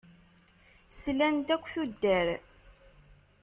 [0.99, 2.27] Slant akk tuddar.